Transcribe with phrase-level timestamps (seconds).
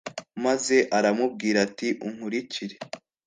[0.45, 2.75] maze aramubwira ati: "unkurikire."